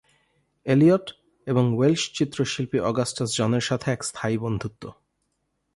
[0.65, 1.05] Elliot,
[1.47, 4.83] এবং Welsh চিত্রশিল্পী Augustus জনের সাথে এক স্থায়ী বন্ধুত্ব।